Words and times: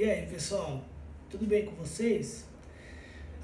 E 0.00 0.04
aí, 0.04 0.26
pessoal, 0.26 0.82
tudo 1.28 1.44
bem 1.44 1.66
com 1.66 1.72
vocês? 1.72 2.46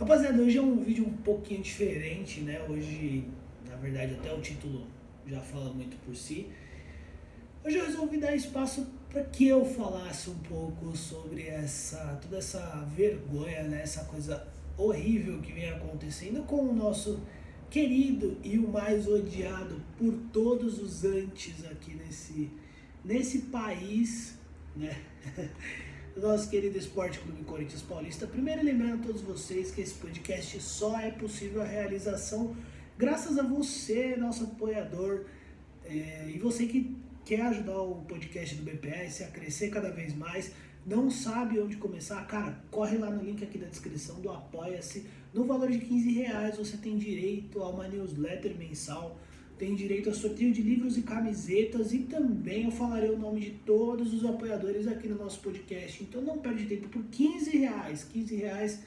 Rapaziada, 0.01 0.40
hoje 0.43 0.56
é 0.56 0.63
um 0.63 0.82
vídeo 0.82 1.06
um 1.06 1.17
pouquinho 1.19 1.60
diferente, 1.60 2.40
né? 2.40 2.65
Hoje, 2.67 3.29
na 3.69 3.77
verdade, 3.77 4.14
até 4.14 4.32
o 4.32 4.40
título 4.40 4.87
já 5.27 5.38
fala 5.38 5.71
muito 5.74 5.98
por 5.98 6.16
si. 6.16 6.50
Hoje 7.62 7.77
eu 7.77 7.84
resolvi 7.84 8.16
dar 8.16 8.34
espaço 8.34 8.87
para 9.11 9.22
que 9.24 9.46
eu 9.46 9.66
falasse 9.66 10.30
um 10.30 10.38
pouco 10.38 10.96
sobre 10.96 11.46
essa 11.46 12.19
toda 12.23 12.38
essa 12.38 12.88
vergonha, 12.96 13.64
né? 13.64 13.82
Essa 13.82 14.04
coisa 14.04 14.48
horrível 14.79 15.43
que 15.43 15.52
vem 15.52 15.68
acontecendo 15.68 16.43
com 16.45 16.70
o 16.70 16.75
nosso 16.75 17.20
querido 17.68 18.38
e 18.43 18.59
o 18.59 18.66
mais 18.66 19.07
odiado 19.07 19.79
por 19.98 20.14
todos 20.32 20.80
os 20.80 21.04
antes 21.04 21.66
aqui 21.66 21.93
nesse 21.96 22.50
nesse 23.04 23.43
país, 23.43 24.38
né? 24.75 24.96
nosso 26.17 26.48
querido 26.48 26.79
Esporte 26.79 27.19
Clube 27.19 27.45
Corinthians 27.45 27.83
Paulista. 27.83 28.27
Primeiro, 28.27 28.65
lembrando 28.65 28.95
a 28.95 29.07
todos 29.07 29.20
vocês 29.20 29.70
que 29.70 29.83
esse 29.83 29.95
podcast 29.95 30.61
só 30.62 30.98
é 30.98 31.11
possível 31.11 31.61
a 31.61 31.66
realização 31.66 32.57
graças 32.97 33.38
a 33.38 33.43
você, 33.43 34.16
nosso 34.16 34.45
apoiador, 34.45 35.27
é, 35.84 36.30
e 36.34 36.38
você 36.38 36.66
que 36.66 36.97
quer 37.24 37.43
ajudar 37.43 37.79
o 37.80 37.97
podcast 38.02 38.55
do 38.55 38.62
BPS 38.62 39.24
a 39.24 39.29
crescer 39.29 39.69
cada 39.69 39.91
vez 39.91 40.16
mais, 40.16 40.52
não 40.87 41.10
sabe 41.10 41.60
onde 41.60 41.77
começar, 41.77 42.24
cara, 42.27 42.62
corre 42.71 42.96
lá 42.96 43.10
no 43.10 43.23
link 43.23 43.43
aqui 43.45 43.59
da 43.59 43.66
descrição 43.66 44.21
do 44.21 44.30
Apoia-se. 44.30 45.07
No 45.35 45.45
valor 45.45 45.71
de 45.71 45.79
15 45.80 46.12
reais 46.12 46.57
você 46.57 46.77
tem 46.77 46.96
direito 46.96 47.60
a 47.60 47.69
uma 47.69 47.88
newsletter 47.88 48.57
mensal 48.57 49.19
tem 49.59 49.74
direito 49.74 50.10
a 50.10 50.15
sorteio 50.15 50.52
de 50.52 50.62
livros 50.62 50.98
e 50.98 51.02
camisetas 51.02 51.92
e 51.92 52.01
também 52.01 52.65
eu 52.65 52.70
falarei 52.70 53.10
o 53.10 53.19
nome 53.19 53.41
de 53.41 53.51
todos 53.65 54.12
os 54.12 54.24
apoiadores 54.24 54.87
aqui 54.87 55.09
no 55.09 55.16
nosso 55.16 55.41
podcast. 55.41 56.02
Então 56.02 56.20
não 56.20 56.38
perde 56.38 56.66
tempo 56.66 56.88
por 56.88 57.02
15 57.05 57.56
reais. 57.56 58.05
15 58.05 58.37
reais 58.37 58.82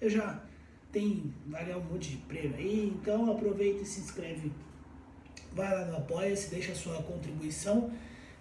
eu 0.00 0.08
já 0.08 0.42
tenho, 0.90 1.32
vai 1.46 1.64
ganhar 1.64 1.78
um 1.78 1.84
monte 1.84 2.10
de 2.10 2.16
prêmio 2.18 2.56
aí. 2.56 2.92
Então 2.94 3.30
aproveita 3.30 3.82
e 3.82 3.86
se 3.86 4.00
inscreve. 4.00 4.50
Vai 5.52 5.70
lá 5.70 5.84
no 5.86 5.96
Apoia-se, 5.98 6.50
deixa 6.50 6.72
a 6.72 6.74
sua 6.76 7.02
contribuição. 7.02 7.90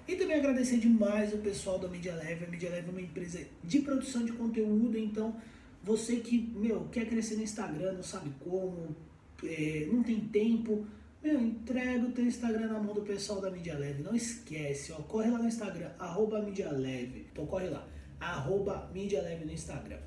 E 0.08 0.16
também 0.16 0.38
agradecer 0.38 0.78
demais 0.78 1.34
o 1.34 1.38
pessoal 1.38 1.78
da 1.78 1.88
Media 1.88 2.16
Leve. 2.16 2.46
A 2.46 2.48
Media 2.48 2.70
Leve 2.70 2.88
é 2.88 2.92
uma 2.92 3.02
empresa 3.02 3.46
de 3.64 3.80
produção 3.80 4.26
de 4.26 4.32
conteúdo, 4.32 4.98
então 4.98 5.36
você 5.84 6.18
que, 6.18 6.52
meu, 6.56 6.88
quer 6.92 7.06
crescer 7.08 7.36
no 7.36 7.44
Instagram, 7.44 7.94
não 7.94 8.04
sabe 8.04 8.32
como, 8.40 8.96
é, 9.44 9.88
não 9.92 10.02
tem 10.02 10.20
tempo, 10.20 10.86
meu, 11.22 11.42
entrega 11.42 12.06
o 12.06 12.12
teu 12.12 12.26
Instagram 12.26 12.68
na 12.68 12.80
mão 12.80 12.94
do 12.94 13.02
pessoal 13.02 13.42
da 13.42 13.52
Mídia 13.52 13.78
Leve. 13.78 14.04
Não 14.04 14.16
esquece, 14.16 14.92
ó. 14.92 14.96
Corre 14.96 15.30
lá 15.30 15.40
no 15.40 15.48
Instagram, 15.48 15.90
arroba 16.00 16.42
Mídia 16.42 16.72
Leve. 16.72 17.28
Então 17.32 17.46
corre 17.46 17.70
lá, 17.70 17.86
arroba 18.20 18.90
Mídia 18.94 19.22
Leve 19.22 19.46
no 19.46 19.52
Instagram. 19.52 20.00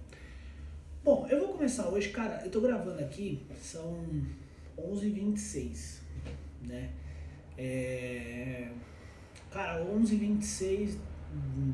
Bom, 1.05 1.27
eu 1.29 1.41
vou 1.41 1.49
começar 1.49 1.89
hoje, 1.89 2.11
cara, 2.11 2.41
eu 2.45 2.51
tô 2.51 2.61
gravando 2.61 3.01
aqui, 3.01 3.43
são 3.61 4.07
11h26, 4.79 5.99
né? 6.63 6.93
É... 7.59 8.71
Cara, 9.51 9.85
11h26 9.85 10.97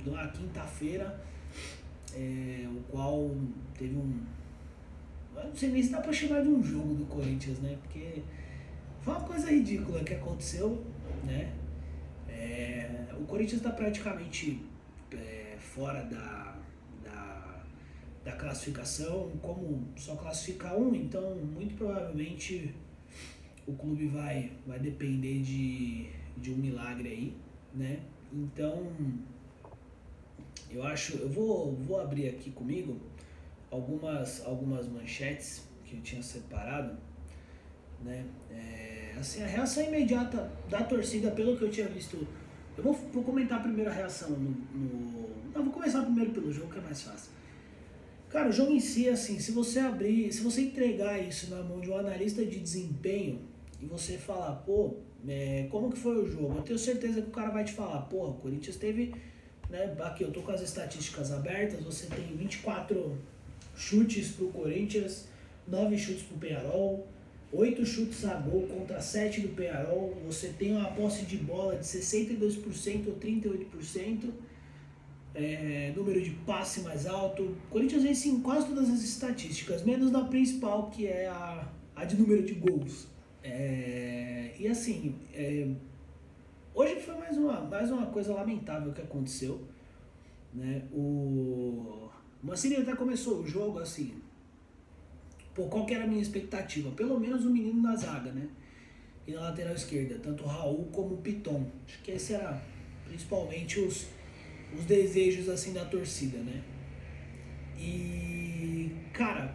na 0.07 0.29
quinta-feira, 0.29 1.21
é, 2.15 2.67
o 2.69 2.81
qual 2.91 3.31
teve 3.79 3.95
um... 3.95 4.23
Eu 5.37 5.45
não 5.45 5.55
sei 5.55 5.69
nem 5.71 5.83
se 5.83 5.91
dá 5.91 6.01
pra 6.01 6.13
chamar 6.13 6.43
de 6.43 6.49
um 6.49 6.63
jogo 6.63 6.95
do 6.95 7.05
Corinthians, 7.05 7.59
né? 7.59 7.79
Porque 7.83 8.23
foi 9.09 9.17
uma 9.17 9.25
coisa 9.25 9.51
ridícula 9.51 10.05
que 10.05 10.13
aconteceu, 10.13 10.85
né? 11.25 11.51
É, 12.29 13.07
o 13.19 13.25
Corinthians 13.25 13.63
está 13.63 13.71
praticamente 13.71 14.63
é, 15.13 15.57
fora 15.59 16.03
da, 16.03 16.55
da, 17.03 17.65
da, 18.23 18.33
classificação, 18.33 19.31
como 19.41 19.89
só 19.97 20.15
classifica 20.15 20.77
um, 20.77 20.95
então 20.95 21.37
muito 21.37 21.75
provavelmente 21.75 22.75
o 23.67 23.73
clube 23.73 24.09
vai, 24.09 24.53
vai 24.67 24.79
depender 24.79 25.41
de, 25.41 26.11
de 26.37 26.51
um 26.51 26.57
milagre 26.57 27.09
aí, 27.09 27.37
né? 27.75 28.01
Então 28.31 28.93
eu 30.71 30.83
acho, 30.83 31.17
eu 31.17 31.31
vou, 31.31 31.75
vou 31.77 31.99
abrir 31.99 32.29
aqui 32.29 32.51
comigo 32.51 33.01
algumas, 33.71 34.45
algumas 34.45 34.87
manchetes 34.87 35.67
que 35.87 35.97
eu 35.97 36.03
tinha 36.03 36.23
separado 36.23 37.09
né? 38.03 38.25
É, 38.51 38.98
assim, 39.19 39.43
a 39.43 39.47
reação 39.47 39.85
imediata 39.85 40.51
da 40.69 40.83
torcida, 40.83 41.31
pelo 41.31 41.57
que 41.57 41.63
eu 41.63 41.71
tinha 41.71 41.89
visto. 41.89 42.27
Eu 42.77 42.85
vou, 42.85 42.95
vou 42.95 43.25
comentar 43.25 43.63
primeiro 43.63 43.91
a 43.91 43.95
reação 43.95 44.31
no, 44.31 44.51
no. 44.51 45.29
Não, 45.55 45.65
vou 45.65 45.73
começar 45.73 46.03
primeiro 46.03 46.31
pelo 46.31 46.53
jogo, 46.53 46.73
que 46.73 46.79
é 46.79 46.83
mais 46.83 47.03
fácil. 47.03 47.33
Cara, 48.29 48.51
o 48.51 48.53
jogo 48.53 48.73
em 48.73 48.81
si, 48.81 49.09
assim, 49.09 49.39
se 49.39 49.53
você 49.53 49.79
abrir, 49.81 50.33
se 50.33 50.43
você 50.43 50.61
entregar 50.61 51.19
isso 51.19 51.51
na 51.51 51.63
mão 51.63 51.81
de 51.81 51.91
um 51.91 51.97
analista 51.97 52.45
de 52.45 52.61
desempenho 52.61 53.41
e 53.81 53.87
você 53.87 54.19
falar, 54.19 54.53
pô, 54.57 54.97
é, 55.27 55.67
como 55.71 55.91
que 55.91 55.99
foi 55.99 56.23
o 56.23 56.27
jogo? 56.27 56.57
Eu 56.57 56.63
tenho 56.63 56.79
certeza 56.79 57.23
que 57.23 57.29
o 57.29 57.33
cara 57.33 57.51
vai 57.51 57.65
te 57.65 57.73
falar, 57.73 58.03
porra, 58.03 58.31
o 58.31 58.35
Corinthians 58.35 58.77
teve, 58.77 59.15
né, 59.71 59.97
aqui 60.01 60.25
eu 60.25 60.31
tô 60.31 60.43
com 60.43 60.53
as 60.53 60.61
estatísticas 60.61 61.33
abertas, 61.33 61.81
você 61.83 62.07
tem 62.07 62.37
24 62.37 63.17
chutes 63.75 64.33
pro 64.33 64.49
Corinthians, 64.49 65.27
9 65.67 65.97
chutes 65.97 66.23
pro 66.25 66.37
Penharol, 66.37 67.07
8 67.53 67.87
chutes 67.87 68.25
a 68.25 68.35
gol 68.35 68.67
contra 68.67 69.01
7 69.01 69.41
do 69.41 69.49
Penarol, 69.49 70.15
você 70.27 70.49
tem 70.49 70.77
uma 70.77 70.91
posse 70.91 71.25
de 71.25 71.39
bola 71.39 71.77
de 71.77 71.85
62% 71.85 73.07
ou 73.07 73.17
38%, 73.17 74.31
é, 75.35 75.93
número 75.97 76.21
de 76.21 76.31
passe 76.31 76.81
mais 76.81 77.07
alto. 77.07 77.43
O 77.43 77.57
Corinthians 77.71 78.03
vence 78.03 78.29
em 78.29 78.41
quase 78.41 78.67
todas 78.67 78.91
as 78.91 79.03
estatísticas, 79.03 79.83
menos 79.83 80.11
na 80.11 80.25
principal, 80.25 80.91
que 80.91 81.07
é 81.07 81.27
a, 81.27 81.67
a 81.97 82.05
de 82.05 82.17
número 82.17 82.43
de 82.43 82.55
gols. 82.55 83.07
É, 83.43 84.55
e 84.59 84.69
assim, 84.69 85.15
é, 85.33 85.69
hoje 86.75 87.01
foi 87.01 87.15
mais 87.17 87.37
uma, 87.39 87.61
mais 87.63 87.91
uma 87.91 88.07
coisa 88.07 88.35
lamentável 88.35 88.93
que 88.93 89.01
aconteceu. 89.01 89.63
Né? 90.53 90.83
O 90.93 92.11
Mancini 92.43 92.77
até 92.77 92.95
começou 92.95 93.41
o 93.41 93.47
jogo 93.47 93.79
assim, 93.79 94.15
Pô, 95.59 95.67
qual 95.67 95.85
que 95.85 95.93
era 95.93 96.05
a 96.05 96.07
minha 96.07 96.23
expectativa? 96.23 96.89
Pelo 96.93 97.19
menos 97.19 97.45
o 97.45 97.49
um 97.49 97.53
menino 97.53 97.83
na 97.83 97.97
zaga, 97.97 98.31
né? 98.31 98.47
E 99.27 99.33
na 99.33 99.41
lateral 99.41 99.75
esquerda, 99.75 100.17
tanto 100.23 100.45
o 100.45 100.47
Raul 100.47 100.85
como 100.93 101.17
o 101.17 101.19
Piton. 101.19 101.67
Acho 101.85 102.01
que 102.01 102.13
esse 102.13 102.35
era 102.35 102.63
principalmente 103.05 103.81
os, 103.81 104.07
os 104.73 104.85
desejos 104.85 105.49
assim 105.49 105.73
da 105.73 105.85
torcida, 105.85 106.39
né? 106.39 106.63
E, 107.77 108.93
cara, 109.13 109.53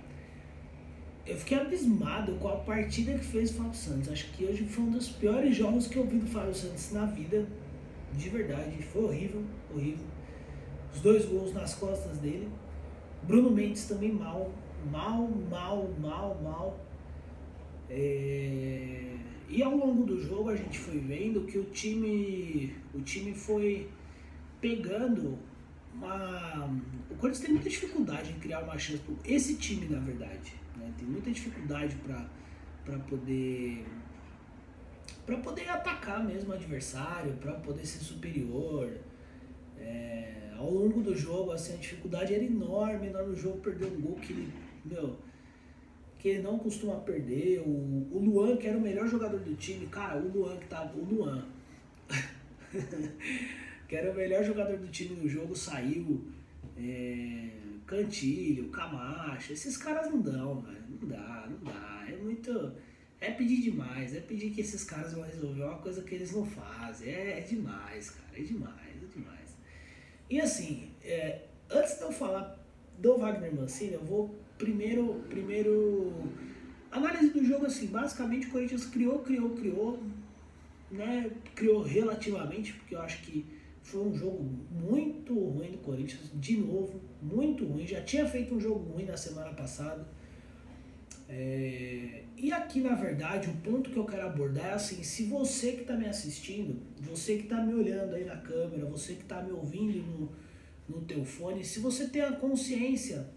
eu 1.26 1.38
fiquei 1.38 1.58
abismado 1.58 2.34
com 2.34 2.50
a 2.50 2.58
partida 2.58 3.18
que 3.18 3.24
fez 3.24 3.52
o 3.52 3.54
Fábio 3.54 3.74
Santos. 3.74 4.10
Acho 4.10 4.30
que 4.34 4.44
hoje 4.44 4.66
foi 4.66 4.84
um 4.84 4.92
dos 4.92 5.08
piores 5.08 5.56
jogos 5.56 5.88
que 5.88 5.96
eu 5.96 6.06
vi 6.06 6.18
do 6.18 6.28
Fábio 6.28 6.54
Santos 6.54 6.92
na 6.92 7.06
vida. 7.06 7.48
De 8.12 8.28
verdade, 8.28 8.76
foi 8.84 9.06
horrível, 9.06 9.42
horrível. 9.74 10.06
Os 10.94 11.00
dois 11.00 11.24
gols 11.24 11.54
nas 11.54 11.76
costas 11.76 12.18
dele. 12.18 12.50
Bruno 13.26 13.50
Mendes 13.50 13.86
também 13.86 14.12
mal 14.12 14.52
mal, 14.92 15.28
mal, 15.50 15.90
mal, 16.00 16.42
mal. 16.44 16.80
É... 17.90 19.16
E 19.50 19.62
ao 19.62 19.76
longo 19.76 20.04
do 20.04 20.20
jogo 20.20 20.50
a 20.50 20.56
gente 20.56 20.80
foi 20.80 20.98
vendo 20.98 21.46
que 21.46 21.58
o 21.58 21.66
time, 21.66 22.76
o 22.94 23.02
time 23.02 23.34
foi 23.34 23.90
pegando 24.60 25.38
uma. 25.94 26.66
O 27.10 27.16
Corinthians 27.16 27.46
tem 27.46 27.54
muita 27.54 27.70
dificuldade 27.70 28.32
em 28.32 28.40
criar 28.40 28.62
uma 28.62 28.78
chance. 28.78 29.04
Esse 29.24 29.56
time, 29.56 29.88
na 29.88 30.00
verdade, 30.00 30.54
né? 30.78 30.92
tem 30.98 31.08
muita 31.08 31.32
dificuldade 31.32 31.96
para 31.98 32.98
poder 33.00 33.86
para 35.26 35.38
poder 35.38 35.70
atacar 35.70 36.24
mesmo 36.24 36.52
o 36.52 36.54
adversário, 36.54 37.34
para 37.34 37.54
poder 37.54 37.86
ser 37.86 38.00
superior. 38.00 38.92
É, 39.78 40.52
ao 40.58 40.70
longo 40.70 41.02
do 41.02 41.16
jogo, 41.16 41.52
assim, 41.52 41.74
a 41.74 41.78
dificuldade 41.78 42.34
era 42.34 42.44
enorme, 42.44 43.08
enorme. 43.08 43.34
O 43.34 43.36
jogo 43.36 43.60
perdeu 43.60 43.90
um 43.90 44.02
gol 44.02 44.16
que 44.16 44.34
ele 44.34 44.52
meu, 44.86 45.18
que 46.20 46.40
não 46.40 46.58
costuma 46.58 46.96
perder. 47.02 47.60
O, 47.60 48.08
o 48.12 48.20
Luan, 48.20 48.58
que 48.58 48.68
era 48.68 48.78
o 48.78 48.82
melhor 48.82 49.08
jogador 49.08 49.40
do 49.40 49.56
time, 49.56 49.88
cara, 49.88 50.18
o 50.18 50.28
Luan 50.28 50.58
que 50.58 50.68
tava. 50.68 50.98
O 50.98 51.04
Luan. 51.04 51.46
que 53.88 53.96
era 53.96 54.12
o 54.12 54.16
melhor 54.16 54.44
jogador 54.44 54.78
do 54.78 54.88
time 54.88 55.16
no 55.16 55.28
jogo, 55.28 55.56
saiu. 55.56 56.26
É, 56.78 57.50
Cantilho, 57.86 58.70
Camacho, 58.70 59.54
esses 59.54 59.78
caras 59.78 60.10
não 60.10 60.22
dão, 60.22 60.62
velho. 60.62 60.84
Não 61.02 61.08
dá, 61.08 61.48
não 61.50 61.72
dá. 61.72 62.06
É 62.08 62.16
muito. 62.16 62.74
É 63.20 63.32
pedir 63.32 63.62
demais, 63.62 64.16
é 64.16 64.20
pedir 64.20 64.52
que 64.52 64.62
esses 64.62 64.84
caras 64.84 65.14
vão 65.14 65.24
resolver 65.24 65.64
uma 65.64 65.78
coisa 65.78 66.02
que 66.02 66.16
eles 66.16 66.34
não 66.34 66.46
fazem. 66.46 67.10
É, 67.10 67.40
é 67.40 67.42
demais, 67.42 68.10
cara, 68.10 68.40
é 68.40 68.42
demais, 68.42 69.04
é 69.04 69.06
demais. 69.06 69.58
E 70.30 70.42
assim, 70.42 70.90
é, 71.04 71.46
antes 71.70 71.98
de 71.98 72.02
eu 72.02 72.12
falar 72.12 72.60
do 72.98 73.18
Wagner 73.18 73.54
Mancini, 73.54 73.94
eu 73.94 74.04
vou 74.04 74.43
primeiro, 74.58 75.24
primeiro 75.30 76.14
análise 76.92 77.30
do 77.30 77.44
jogo 77.44 77.66
assim, 77.66 77.88
basicamente 77.88 78.48
o 78.48 78.52
Corinthians 78.52 78.86
criou, 78.86 79.20
criou, 79.20 79.50
criou, 79.52 80.04
né? 80.92 81.32
Criou 81.56 81.82
relativamente, 81.82 82.74
porque 82.74 82.96
eu 82.96 83.02
acho 83.02 83.22
que 83.24 83.46
foi 83.82 84.02
um 84.02 84.16
jogo 84.16 84.44
muito 84.72 85.34
ruim 85.38 85.72
do 85.72 85.80
Corinthians, 85.80 86.32
de 86.34 86.58
novo, 86.58 87.02
muito 87.22 87.66
ruim. 87.66 87.86
Já 87.86 88.02
tinha 88.02 88.26
feito 88.26 88.56
um 88.56 88.60
jogo 88.60 88.94
ruim 88.94 89.06
na 89.06 89.18
semana 89.18 89.52
passada. 89.54 90.08
É, 91.28 92.24
e 92.38 92.52
aqui, 92.52 92.80
na 92.80 92.96
verdade, 92.96 93.50
o 93.50 93.54
ponto 93.58 93.90
que 93.90 93.98
eu 93.98 94.06
quero 94.06 94.28
abordar 94.28 94.68
é 94.68 94.74
assim: 94.74 95.04
se 95.04 95.26
você 95.26 95.74
que 95.74 95.82
está 95.82 95.96
me 95.96 96.06
assistindo, 96.06 96.80
você 97.00 97.38
que 97.38 97.44
está 97.44 97.62
me 97.62 97.74
olhando 97.74 98.16
aí 98.16 98.24
na 98.24 98.38
câmera, 98.38 98.86
você 98.86 99.16
que 99.16 99.24
está 99.24 99.42
me 99.42 99.52
ouvindo 99.52 99.98
no, 99.98 100.32
no 100.88 101.02
teu 101.06 101.26
fone, 101.26 101.64
se 101.64 101.80
você 101.80 102.08
tem 102.08 102.22
a 102.22 102.34
consciência 102.34 103.28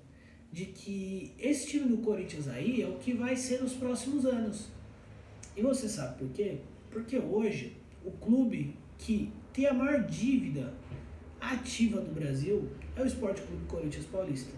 de 0.57 0.65
que 0.65 1.35
esse 1.39 1.67
time 1.67 1.87
do 1.87 1.99
Corinthians 1.99 2.49
aí 2.49 2.81
é 2.81 2.89
o 2.89 2.95
que 2.95 3.13
vai 3.13 3.37
ser 3.37 3.61
nos 3.61 3.75
próximos 3.75 4.25
anos. 4.25 4.69
E 5.55 5.61
você 5.61 5.87
sabe 5.87 6.19
por 6.19 6.31
quê? 6.31 6.61
Porque 6.91 7.19
hoje 7.19 7.77
o 8.03 8.11
clube 8.13 8.75
que 8.97 9.31
tem 9.53 9.67
a 9.67 9.75
maior 9.75 10.05
dívida 10.05 10.73
ativa 11.39 12.01
do 12.01 12.11
Brasil 12.11 12.71
é 12.97 13.03
o 13.03 13.07
Esporte 13.07 13.43
Clube 13.43 13.67
Corinthians 13.67 14.07
Paulista. 14.07 14.51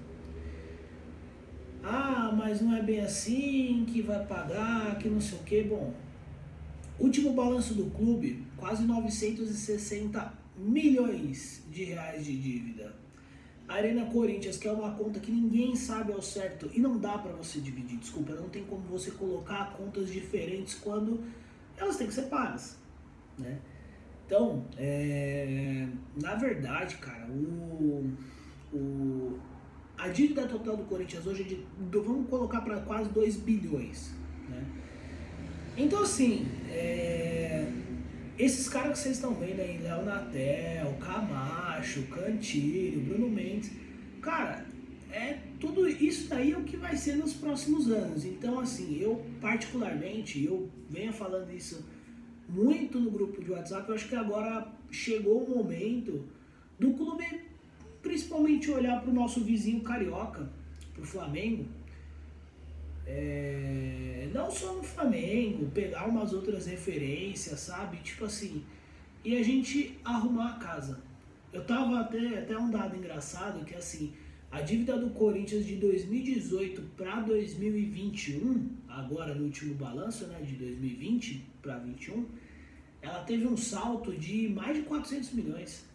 Ah, 1.82 2.32
mas 2.32 2.60
não 2.60 2.76
é 2.76 2.80
bem 2.80 3.00
assim, 3.00 3.84
que 3.84 4.00
vai 4.00 4.24
pagar, 4.24 4.96
que 4.98 5.08
não 5.08 5.20
sei 5.20 5.36
o 5.36 5.42
que. 5.42 5.64
Bom, 5.64 5.92
último 6.96 7.32
balanço 7.32 7.74
do 7.74 7.90
clube, 7.90 8.44
quase 8.56 8.84
960 8.84 10.32
milhões 10.56 11.60
de 11.72 11.82
reais 11.82 12.24
de 12.24 12.36
dívida. 12.40 13.07
Arena 13.68 14.06
Corinthians, 14.06 14.56
que 14.56 14.66
é 14.66 14.72
uma 14.72 14.92
conta 14.92 15.20
que 15.20 15.30
ninguém 15.30 15.76
sabe 15.76 16.12
ao 16.12 16.22
certo 16.22 16.70
e 16.72 16.80
não 16.80 16.98
dá 16.98 17.18
para 17.18 17.32
você 17.32 17.60
dividir, 17.60 17.98
desculpa, 17.98 18.32
não 18.32 18.48
tem 18.48 18.64
como 18.64 18.80
você 18.88 19.10
colocar 19.10 19.72
contas 19.76 20.10
diferentes 20.10 20.74
quando 20.74 21.22
elas 21.76 21.96
têm 21.96 22.06
que 22.06 22.14
ser 22.14 22.22
pagas, 22.22 22.78
né? 23.38 23.58
Então, 24.26 24.64
é, 24.76 25.86
na 26.20 26.34
verdade, 26.34 26.96
cara, 26.96 27.26
o, 27.30 28.10
o, 28.72 29.38
a 29.96 30.08
dívida 30.08 30.46
total 30.46 30.76
do 30.76 30.84
Corinthians 30.84 31.26
hoje 31.26 31.42
é 31.42 31.46
de, 31.46 31.66
vamos 31.90 32.28
colocar 32.28 32.62
para 32.62 32.80
quase 32.80 33.10
2 33.10 33.36
bilhões, 33.36 34.14
né? 34.48 34.64
Então, 35.76 36.02
assim, 36.02 36.46
é, 36.70 37.70
esses 38.38 38.69
caras 38.69 38.93
que 38.93 38.99
vocês 38.99 39.17
estão 39.17 39.35
vendo 39.35 39.61
aí, 39.61 39.79
Léo 39.79 40.05
Natel, 40.05 40.94
Camacho, 41.00 42.02
Cantilho, 42.05 43.00
Bruno 43.00 43.29
Mendes, 43.29 43.73
cara, 44.23 44.64
é 45.11 45.38
tudo 45.58 45.88
isso 45.88 46.29
daí 46.29 46.52
é 46.52 46.58
o 46.58 46.62
que 46.62 46.76
vai 46.76 46.96
ser 46.96 47.17
nos 47.17 47.32
próximos 47.32 47.90
anos. 47.90 48.25
Então, 48.25 48.61
assim, 48.61 48.99
eu 49.00 49.25
particularmente, 49.40 50.44
eu 50.44 50.70
venho 50.88 51.12
falando 51.12 51.50
isso 51.50 51.85
muito 52.49 53.00
no 53.00 53.11
grupo 53.11 53.43
de 53.43 53.50
WhatsApp, 53.50 53.88
eu 53.88 53.94
acho 53.94 54.08
que 54.08 54.14
agora 54.14 54.69
chegou 54.90 55.44
o 55.44 55.56
momento 55.56 56.25
do 56.79 56.93
clube 56.93 57.49
principalmente 58.02 58.70
olhar 58.70 59.00
para 59.00 59.11
o 59.11 59.14
nosso 59.14 59.40
vizinho 59.43 59.82
carioca, 59.82 60.49
para 60.94 61.02
o 61.02 61.06
Flamengo, 61.06 61.67
é, 63.08 64.28
não 64.34 64.50
só 64.50 64.75
no 64.75 64.82
Flamengo, 64.82 65.70
pegar 65.70 66.06
umas 66.06 66.32
outras 66.34 66.66
referências, 66.66 67.58
sabe? 67.60 67.96
Tipo 67.99 68.26
assim, 68.26 68.62
e 69.25 69.37
a 69.37 69.43
gente 69.43 69.99
arrumar 70.05 70.50
a 70.50 70.58
casa. 70.58 71.02
Eu 71.50 71.64
tava 71.64 72.00
até, 72.00 72.40
até 72.40 72.56
um 72.56 72.70
dado 72.70 72.94
engraçado 72.96 73.64
que 73.64 73.75
assim, 73.75 74.12
a 74.50 74.60
dívida 74.60 74.99
do 74.99 75.10
Corinthians 75.10 75.64
de 75.64 75.76
2018 75.76 76.82
para 76.96 77.20
2021, 77.20 78.69
agora 78.87 79.34
no 79.34 79.44
último 79.44 79.75
balanço, 79.75 80.26
né, 80.26 80.40
de 80.43 80.54
2020 80.56 81.46
para 81.62 81.78
21, 81.78 82.26
ela 83.00 83.22
teve 83.25 83.46
um 83.46 83.56
salto 83.56 84.12
de 84.12 84.49
mais 84.50 84.76
de 84.76 84.82
400 84.82 85.32
milhões. 85.32 85.87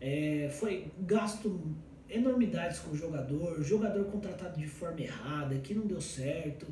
É, 0.00 0.48
foi 0.58 0.86
gasto 1.00 1.60
enormidades 2.10 2.80
com 2.80 2.90
o 2.90 2.96
jogador, 2.96 3.62
jogador 3.62 4.04
contratado 4.06 4.58
de 4.58 4.66
forma 4.66 5.00
errada, 5.00 5.56
que 5.58 5.74
não 5.74 5.86
deu 5.86 6.00
certo. 6.00 6.66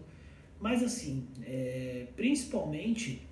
Mas 0.61 0.83
assim, 0.83 1.27
é, 1.45 2.07
principalmente, 2.17 3.27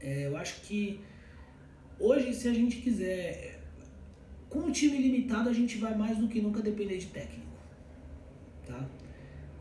é, 0.00 0.26
eu 0.26 0.36
acho 0.36 0.60
que 0.62 1.00
hoje, 1.98 2.34
se 2.34 2.48
a 2.48 2.52
gente 2.52 2.78
quiser, 2.78 3.60
com 4.48 4.60
o 4.60 4.72
time 4.72 4.98
limitado, 4.98 5.48
a 5.48 5.52
gente 5.52 5.78
vai 5.78 5.94
mais 5.94 6.18
do 6.18 6.28
que 6.28 6.40
nunca 6.40 6.60
depender 6.60 6.98
de 6.98 7.06
técnico. 7.06 7.46
Tá? 8.66 8.88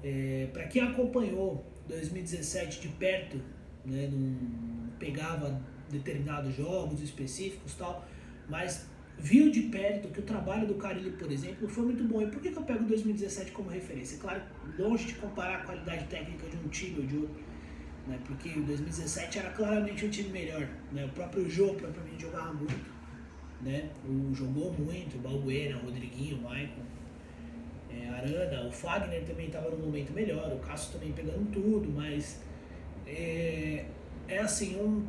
É, 0.03 0.47
Para 0.51 0.67
quem 0.67 0.81
acompanhou 0.81 1.63
2017 1.87 2.81
de 2.81 2.87
perto, 2.89 3.39
né, 3.85 4.09
não 4.11 4.89
pegava 4.97 5.61
determinados 5.89 6.55
jogos 6.55 7.01
específicos 7.01 7.75
tal, 7.75 8.07
mas 8.49 8.87
viu 9.17 9.49
de 9.49 9.61
perto 9.63 10.09
que 10.09 10.19
o 10.19 10.23
trabalho 10.23 10.67
do 10.67 10.75
Carilli, 10.75 11.11
por 11.11 11.31
exemplo, 11.31 11.67
foi 11.67 11.85
muito 11.85 12.03
bom. 12.03 12.21
E 12.21 12.27
por 12.27 12.41
que, 12.41 12.51
que 12.51 12.57
eu 12.57 12.63
pego 12.63 12.83
2017 12.85 13.51
como 13.51 13.69
referência? 13.69 14.17
Claro, 14.19 14.41
longe 14.77 15.05
de 15.05 15.13
comparar 15.15 15.61
a 15.61 15.63
qualidade 15.63 16.05
técnica 16.05 16.47
de 16.47 16.57
um 16.57 16.67
time 16.69 16.99
ou 16.99 17.05
de 17.05 17.17
outro, 17.17 17.43
né? 18.07 18.19
porque 18.25 18.49
o 18.49 18.63
2017 18.63 19.39
era 19.39 19.49
claramente 19.51 20.05
um 20.05 20.09
time 20.09 20.29
melhor. 20.29 20.67
Né? 20.91 21.05
O 21.05 21.09
próprio 21.09 21.49
jogo, 21.49 21.75
propriamente, 21.75 22.21
jogava 22.21 22.53
muito. 22.53 22.95
Né? 23.61 23.89
O, 24.07 24.33
jogou 24.33 24.73
muito, 24.73 25.17
o 25.17 25.19
Balbuena, 25.19 25.77
o 25.77 25.85
Rodriguinho, 25.85 26.37
o 26.37 26.41
Maicon, 26.41 26.83
é, 27.89 28.09
Arana, 28.09 28.67
o 28.67 28.71
Fagner 28.71 29.23
também 29.23 29.47
estava 29.47 29.69
no 29.69 29.77
momento 29.77 30.11
melhor, 30.11 30.51
o 30.51 30.59
Cássio 30.59 30.93
também 30.93 31.13
pegando 31.13 31.49
tudo, 31.51 31.89
mas 31.89 32.41
é, 33.07 33.85
é 34.27 34.39
assim, 34.39 34.75
um, 34.75 35.05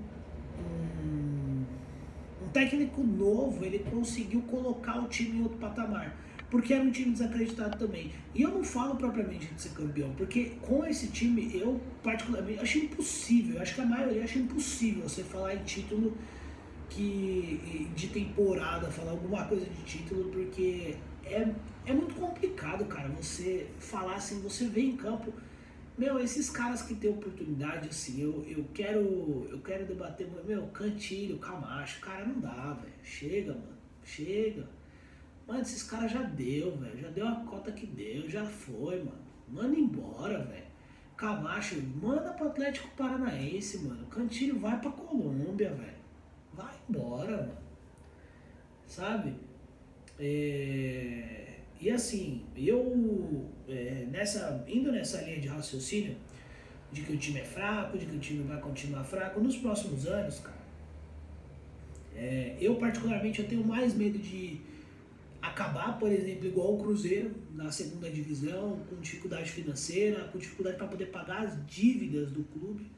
técnico 2.57 3.03
novo, 3.03 3.63
ele 3.67 3.81
conseguiu 3.81 4.41
colocar 4.43 4.99
o 4.99 5.09
time 5.09 5.39
em 5.39 5.43
outro 5.43 5.59
patamar. 5.59 6.17
Porque 6.51 6.73
era 6.73 6.83
um 6.83 6.91
time 6.91 7.11
desacreditado 7.11 7.77
também. 7.77 8.13
E 8.35 8.41
eu 8.41 8.51
não 8.51 8.65
falo 8.65 8.95
propriamente 8.97 9.47
de 9.53 9.61
ser 9.61 9.71
campeão, 9.71 10.11
porque 10.17 10.53
com 10.63 10.87
esse 10.87 11.09
time 11.09 11.51
eu 11.53 11.79
particularmente 12.03 12.61
acho 12.61 12.79
impossível, 12.79 13.61
acho 13.61 13.75
que 13.75 13.81
a 13.81 13.85
maioria 13.85 14.25
acha 14.25 14.39
impossível 14.39 15.03
você 15.03 15.23
falar 15.23 15.55
em 15.55 15.65
título 15.65 16.17
que 16.89 17.91
de 17.95 18.07
temporada, 18.07 18.91
falar 18.91 19.11
alguma 19.11 19.45
coisa 19.45 19.67
de 19.67 19.83
título, 19.83 20.31
porque 20.31 20.95
é, 21.25 21.49
é 21.85 21.93
muito 21.93 22.15
complicado, 22.15 22.85
cara, 22.87 23.09
você 23.09 23.67
falar 23.79 24.15
assim, 24.15 24.41
você 24.41 24.67
vê 24.67 24.83
em 24.83 24.97
campo 24.97 25.33
meu, 25.97 26.19
esses 26.21 26.51
caras 26.51 26.83
que 26.83 26.95
têm 26.95 27.11
oportunidade, 27.11 27.89
assim, 27.89 28.21
eu, 28.21 28.45
eu 28.47 28.65
quero 28.75 29.47
eu 29.51 29.61
quero 29.61 29.87
debater, 29.87 30.29
meu, 30.45 30.67
Cantilho, 30.69 31.39
Camacho, 31.39 32.01
cara, 32.01 32.25
não 32.27 32.41
dá, 32.41 32.75
velho. 32.75 32.93
Chega, 33.03 33.53
mano. 33.53 33.77
Chega. 34.05 34.69
Mano, 35.47 35.61
esses 35.61 35.83
caras 35.85 36.13
já 36.13 36.23
deu, 36.23 36.77
velho. 36.77 36.99
Já 36.99 37.09
deu 37.09 37.27
a 37.27 37.37
cota 37.37 37.73
que 37.73 37.87
deu, 37.87 38.29
já 38.29 38.45
foi, 38.45 38.99
mano. 38.99 39.27
Manda 39.49 39.79
embora, 39.79 40.43
velho. 40.45 40.67
Camacho, 41.17 41.81
manda 42.03 42.33
pro 42.33 42.49
Atlético 42.49 42.89
Paranaense, 42.97 43.79
mano. 43.79 44.07
Cantilho 44.07 44.59
vai 44.59 44.79
pra 44.79 44.91
Colômbia, 44.91 45.73
velho. 45.73 45.97
Vai 46.53 46.75
embora, 46.89 47.37
mano. 47.39 47.59
Sabe? 48.87 49.35
É... 50.19 51.46
E 51.81 51.91
assim, 51.91 52.43
eu 52.57 53.47
é, 53.69 54.07
nessa, 54.11 54.65
indo 54.67 54.91
nessa 54.91 55.21
linha 55.23 55.41
de 55.41 55.49
raciocínio, 55.49 56.17
de 56.91 57.03
que 57.03 57.13
o 57.13 57.19
time 57.19 57.41
é 57.41 57.45
fraco, 57.45 57.99
de 57.99 58.07
que 58.07 58.17
o 58.17 58.19
time 58.19 58.43
vai 58.45 58.61
continuar 58.61 59.05
fraco, 59.05 59.41
nos 59.41 59.57
próximos 59.57 60.07
anos, 60.07 60.39
cara, 60.39 60.57
é, 62.15 62.57
eu 62.61 62.77
particularmente 62.77 63.41
eu 63.41 63.49
tenho 63.49 63.65
mais 63.65 63.95
medo 63.95 64.19
de 64.19 64.61
acabar, 65.43 65.99
por 65.99 66.11
exemplo, 66.11 66.47
igual 66.47 66.75
o 66.75 66.79
Cruzeiro 66.79 67.35
na 67.53 67.71
segunda 67.71 68.09
divisão, 68.11 68.81
com 68.89 68.97
dificuldade 68.97 69.51
financeira, 69.51 70.25
com 70.25 70.39
dificuldade 70.39 70.77
para 70.77 70.87
poder 70.87 71.07
pagar 71.07 71.45
as 71.45 71.67
dívidas 71.67 72.33
do 72.33 72.43
clube. 72.45 72.91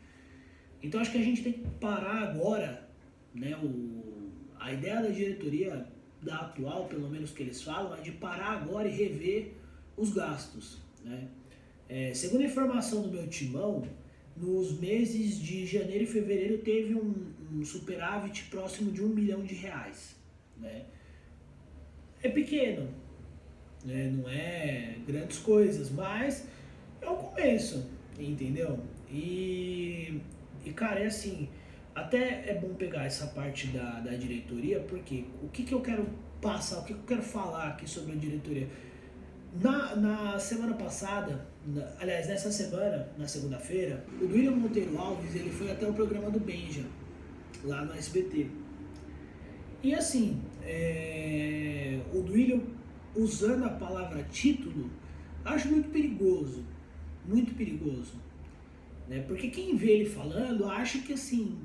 Então 0.82 1.00
acho 1.00 1.11
que 1.11 1.18
a 1.18 1.23
gente 1.23 1.42
tem 1.42 1.52
que 1.54 1.68
parar 1.80 2.23
agora, 2.23 2.88
né, 3.35 3.56
o, 3.56 4.30
a 4.58 4.73
ideia 4.73 5.02
da 5.02 5.08
diretoria 5.08 5.87
da 6.22 6.40
atual, 6.40 6.87
pelo 6.87 7.08
menos 7.08 7.30
que 7.30 7.42
eles 7.42 7.62
falam, 7.62 7.96
é 7.96 8.00
de 8.00 8.12
parar 8.12 8.62
agora 8.62 8.88
e 8.88 8.92
rever 8.92 9.54
os 9.96 10.12
gastos. 10.12 10.78
Né? 11.04 11.28
É, 11.88 12.12
segundo 12.14 12.42
a 12.42 12.44
informação 12.44 13.02
do 13.02 13.08
meu 13.08 13.26
timão, 13.28 13.87
nos 14.37 14.78
meses 14.78 15.38
de 15.38 15.66
janeiro 15.66 16.04
e 16.04 16.06
fevereiro 16.06 16.58
teve 16.58 16.94
um, 16.94 17.32
um 17.52 17.64
superávit 17.64 18.44
próximo 18.44 18.92
de 18.92 19.02
um 19.02 19.08
milhão 19.08 19.42
de 19.42 19.54
reais. 19.54 20.16
Né? 20.58 20.84
É 22.22 22.28
pequeno, 22.28 22.88
né? 23.84 24.10
não 24.10 24.28
é 24.28 24.96
grandes 25.06 25.38
coisas, 25.38 25.90
mas 25.90 26.46
é 27.00 27.08
o 27.08 27.16
começo, 27.16 27.87
entendeu? 28.18 28.78
E, 29.10 30.20
e 30.64 30.72
cara, 30.72 31.00
é 31.00 31.06
assim, 31.06 31.48
até 31.99 32.50
é 32.50 32.55
bom 32.55 32.75
pegar 32.75 33.05
essa 33.05 33.26
parte 33.28 33.69
da, 33.69 34.00
da 34.00 34.12
diretoria, 34.12 34.81
porque 34.81 35.25
o 35.43 35.49
que, 35.49 35.64
que 35.64 35.73
eu 35.73 35.81
quero 35.81 36.07
passar, 36.40 36.78
o 36.78 36.85
que, 36.85 36.95
que 36.95 37.00
eu 37.00 37.07
quero 37.07 37.23
falar 37.23 37.69
aqui 37.69 37.88
sobre 37.88 38.12
a 38.12 38.14
diretoria? 38.14 38.69
Na, 39.61 39.97
na 39.97 40.38
semana 40.38 40.75
passada, 40.75 41.47
na, 41.67 41.87
aliás, 42.00 42.28
nessa 42.28 42.52
semana, 42.52 43.09
na 43.17 43.26
segunda-feira, 43.26 44.05
o 44.21 44.26
William 44.26 44.52
Monteiro 44.52 44.97
Alves 44.99 45.35
ele 45.35 45.50
foi 45.50 45.71
até 45.71 45.87
o 45.87 45.93
programa 45.93 46.31
do 46.31 46.38
Benja, 46.38 46.85
lá 47.64 47.85
no 47.85 47.95
SBT. 47.95 48.49
E 49.83 49.95
assim, 49.95 50.40
é, 50.62 52.00
o 52.12 52.23
Duílio 52.23 52.67
usando 53.17 53.64
a 53.64 53.71
palavra 53.71 54.23
título, 54.25 54.90
acho 55.45 55.69
muito 55.69 55.88
perigoso, 55.88 56.64
muito 57.26 57.55
perigoso. 57.55 58.14
Né? 59.09 59.25
Porque 59.26 59.49
quem 59.49 59.76
vê 59.76 59.93
ele 59.93 60.11
falando 60.11 60.67
acha 60.67 60.99
que 60.99 61.14
assim, 61.14 61.59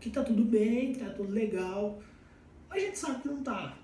que 0.00 0.10
tá 0.10 0.22
tudo 0.22 0.44
bem, 0.44 0.92
que 0.92 1.00
tá 1.00 1.10
tudo 1.10 1.32
legal. 1.32 2.00
A 2.70 2.78
gente 2.78 2.98
sabe 2.98 3.22
que 3.22 3.28
não 3.28 3.42
tá. 3.42 3.78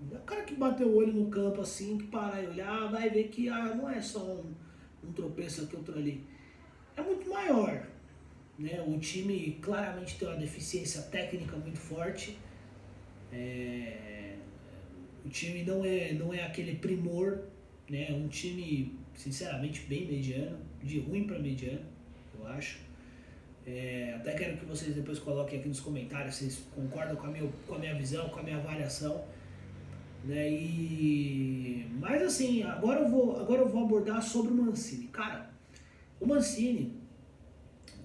O 0.00 0.18
cara 0.20 0.42
que 0.42 0.54
bateu 0.54 0.88
o 0.88 0.96
olho 0.96 1.12
no 1.12 1.30
campo 1.30 1.60
assim, 1.60 1.96
que 1.96 2.06
parar 2.08 2.42
e 2.42 2.48
olhar, 2.48 2.90
vai 2.90 3.08
ver 3.08 3.28
que 3.28 3.48
ah, 3.48 3.74
não 3.74 3.88
é 3.88 4.00
só 4.00 4.20
um, 4.20 4.52
um 5.04 5.12
tropeço 5.12 5.62
aqui, 5.62 5.76
outro 5.76 5.96
ali. 5.96 6.24
É 6.96 7.02
muito 7.02 7.28
maior. 7.28 7.86
Né? 8.58 8.82
O 8.86 8.98
time 8.98 9.58
claramente 9.62 10.18
tem 10.18 10.28
uma 10.28 10.36
deficiência 10.36 11.02
técnica 11.02 11.56
muito 11.56 11.78
forte. 11.78 12.38
É... 13.32 14.36
O 15.24 15.28
time 15.28 15.62
não 15.62 15.84
é, 15.84 16.12
não 16.12 16.34
é 16.34 16.44
aquele 16.44 16.76
primor, 16.76 17.44
né? 17.88 18.10
É 18.10 18.12
um 18.12 18.26
time, 18.26 18.98
sinceramente, 19.14 19.82
bem 19.82 20.06
mediano, 20.06 20.58
de 20.82 20.98
ruim 20.98 21.24
para 21.24 21.38
mediano, 21.38 21.84
eu 22.38 22.46
acho. 22.48 22.80
É, 23.64 24.14
até 24.16 24.34
quero 24.34 24.56
que 24.56 24.64
vocês 24.64 24.94
depois 24.94 25.18
coloquem 25.18 25.58
aqui 25.58 25.68
nos 25.68 25.80
comentários 25.80 26.34
se 26.34 26.50
vocês 26.50 26.66
concordam 26.74 27.14
com 27.16 27.26
a 27.26 27.30
minha, 27.30 27.50
com 27.66 27.74
a 27.74 27.78
minha 27.78 27.94
visão, 27.94 28.28
com 28.28 28.40
a 28.40 28.42
minha 28.42 28.56
avaliação. 28.56 29.24
Né? 30.24 30.50
E, 30.50 31.86
mas 32.00 32.22
assim, 32.22 32.62
agora 32.62 33.00
eu, 33.00 33.08
vou, 33.08 33.40
agora 33.40 33.62
eu 33.62 33.68
vou 33.68 33.84
abordar 33.84 34.22
sobre 34.22 34.52
o 34.52 34.54
Mancini. 34.54 35.08
Cara, 35.08 35.50
o 36.20 36.26
Mancini, 36.26 37.00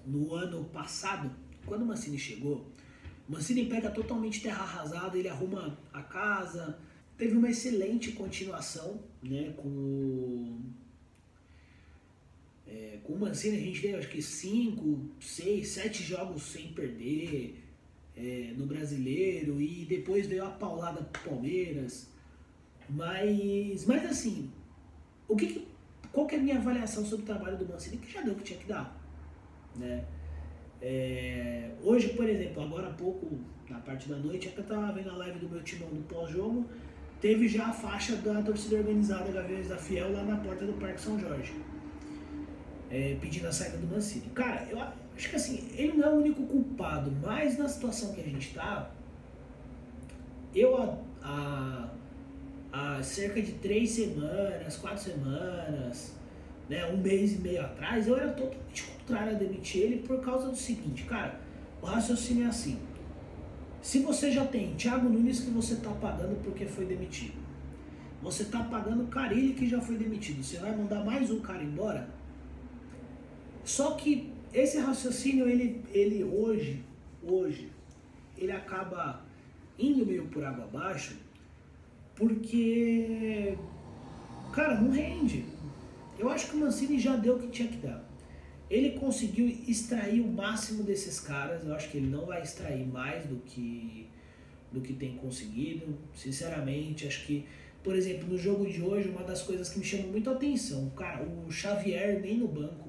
no 0.06 0.34
ano 0.34 0.64
passado, 0.64 1.30
quando 1.66 1.82
o 1.82 1.86
Mancini 1.86 2.18
chegou, 2.18 2.66
o 3.28 3.32
Mancini 3.32 3.66
pega 3.66 3.90
totalmente 3.90 4.40
terra 4.40 4.62
arrasada, 4.62 5.18
ele 5.18 5.28
arruma 5.28 5.78
a 5.92 6.02
casa, 6.02 6.78
teve 7.16 7.36
uma 7.36 7.50
excelente 7.50 8.12
continuação 8.12 9.00
né, 9.22 9.52
com 9.56 9.68
o 9.68 10.60
é, 12.68 12.98
com 13.02 13.14
o 13.14 13.18
Mancini 13.18 13.56
a 13.56 13.60
gente 13.60 13.80
teve 13.80 13.96
acho 13.96 14.08
que 14.08 14.20
5, 14.20 15.00
6, 15.20 15.68
7 15.68 16.02
jogos 16.02 16.42
sem 16.42 16.68
perder 16.68 17.56
é, 18.14 18.52
no 18.56 18.66
brasileiro 18.66 19.60
e 19.60 19.86
depois 19.86 20.26
veio 20.26 20.44
a 20.44 20.50
paulada 20.50 21.02
pro 21.02 21.30
Palmeiras. 21.30 22.08
Mas, 22.90 23.86
mas 23.86 24.04
assim, 24.04 24.50
o 25.26 25.34
que, 25.34 25.46
que 25.46 25.68
qual 26.12 26.26
que 26.26 26.34
é 26.34 26.38
a 26.38 26.42
minha 26.42 26.56
avaliação 26.56 27.04
sobre 27.04 27.22
o 27.22 27.26
trabalho 27.26 27.56
do 27.56 27.66
Mancini? 27.66 27.98
Que 27.98 28.12
já 28.12 28.22
deu 28.22 28.32
o 28.32 28.36
que 28.36 28.44
tinha 28.44 28.58
que 28.58 28.66
dar. 28.66 28.98
Né? 29.76 30.04
É, 30.80 31.70
hoje, 31.82 32.10
por 32.10 32.28
exemplo, 32.28 32.62
agora 32.62 32.88
há 32.88 32.92
pouco, 32.92 33.38
na 33.68 33.78
parte 33.78 34.08
da 34.08 34.16
noite, 34.16 34.52
eu 34.54 34.64
tava 34.64 34.92
vendo 34.92 35.10
a 35.10 35.16
live 35.16 35.38
do 35.38 35.48
meu 35.48 35.62
timão 35.62 35.88
do 35.90 36.02
pós-jogo, 36.08 36.66
teve 37.20 37.46
já 37.48 37.66
a 37.66 37.72
faixa 37.72 38.16
da 38.16 38.42
torcida 38.42 38.76
organizada 38.76 39.30
Gaviões 39.30 39.68
da 39.68 39.76
Fiel 39.76 40.12
lá 40.12 40.24
na 40.24 40.36
porta 40.36 40.64
do 40.64 40.72
Parque 40.74 41.00
São 41.00 41.18
Jorge 41.18 41.52
é, 42.90 43.16
pedindo 43.20 43.46
a 43.46 43.52
saída 43.52 43.76
do 43.76 43.86
Mancini. 43.86 44.26
Cara, 44.34 44.66
eu 44.70 44.80
acho 44.80 45.30
que 45.30 45.36
assim, 45.36 45.68
ele 45.76 45.94
não 45.94 46.08
é 46.08 46.10
o 46.12 46.16
único 46.16 46.42
culpado, 46.44 47.12
mas 47.22 47.58
na 47.58 47.68
situação 47.68 48.12
que 48.12 48.20
a 48.20 48.24
gente 48.24 48.54
tá, 48.54 48.90
eu 50.54 50.76
há, 51.22 51.88
há, 52.72 53.02
cerca 53.02 53.40
de 53.42 53.52
três 53.52 53.90
semanas, 53.90 54.76
quatro 54.76 55.02
semanas, 55.02 56.14
né, 56.68 56.86
um 56.86 56.98
mês 56.98 57.34
e 57.34 57.38
meio 57.38 57.62
atrás, 57.62 58.06
eu 58.06 58.16
era 58.16 58.32
totalmente 58.32 58.82
contrário 58.84 59.36
a 59.36 59.38
demitir 59.38 59.82
ele 59.82 59.96
por 60.06 60.20
causa 60.20 60.48
do 60.48 60.56
seguinte, 60.56 61.04
cara, 61.04 61.40
o 61.80 61.86
raciocínio 61.86 62.44
é 62.44 62.48
assim. 62.48 62.78
Se 63.80 64.00
você 64.00 64.30
já 64.32 64.44
tem 64.44 64.74
Thiago 64.74 65.08
Nunes 65.08 65.40
que 65.40 65.50
você 65.50 65.74
está 65.74 65.90
pagando 65.92 66.42
porque 66.42 66.66
foi 66.66 66.84
demitido, 66.84 67.38
você 68.20 68.42
está 68.42 68.64
pagando 68.64 69.06
Carilli 69.06 69.54
que 69.54 69.68
já 69.68 69.80
foi 69.80 69.96
demitido, 69.96 70.42
você 70.42 70.58
vai 70.58 70.76
mandar 70.76 71.04
mais 71.04 71.30
um 71.30 71.40
cara 71.40 71.62
embora? 71.62 72.17
Só 73.68 73.90
que 73.96 74.32
esse 74.50 74.78
raciocínio, 74.78 75.46
ele, 75.46 75.84
ele 75.92 76.24
hoje, 76.24 76.82
hoje, 77.22 77.68
ele 78.34 78.50
acaba 78.50 79.22
indo 79.78 80.06
meio 80.06 80.24
por 80.28 80.42
água 80.42 80.64
abaixo, 80.64 81.18
porque, 82.16 83.58
cara, 84.54 84.80
não 84.80 84.90
rende. 84.90 85.44
Eu 86.18 86.30
acho 86.30 86.48
que 86.48 86.56
o 86.56 86.60
Mancini 86.60 86.98
já 86.98 87.14
deu 87.16 87.36
o 87.36 87.38
que 87.38 87.48
tinha 87.48 87.68
que 87.68 87.76
dar. 87.76 88.02
Ele 88.70 88.98
conseguiu 88.98 89.46
extrair 89.46 90.22
o 90.22 90.28
máximo 90.28 90.82
desses 90.82 91.20
caras. 91.20 91.62
Eu 91.62 91.74
acho 91.74 91.90
que 91.90 91.98
ele 91.98 92.08
não 92.08 92.24
vai 92.24 92.40
extrair 92.40 92.86
mais 92.86 93.26
do 93.26 93.36
que 93.36 94.08
do 94.72 94.80
que 94.80 94.94
tem 94.94 95.16
conseguido. 95.18 95.94
Sinceramente, 96.14 97.06
acho 97.06 97.26
que, 97.26 97.44
por 97.82 97.94
exemplo, 97.94 98.28
no 98.28 98.38
jogo 98.38 98.64
de 98.64 98.80
hoje, 98.80 99.10
uma 99.10 99.24
das 99.24 99.42
coisas 99.42 99.68
que 99.68 99.78
me 99.78 99.84
chamou 99.84 100.10
muito 100.10 100.30
a 100.30 100.32
atenção, 100.32 100.88
cara, 100.96 101.22
o 101.22 101.50
Xavier 101.50 102.22
nem 102.22 102.38
no 102.38 102.48
banco 102.48 102.87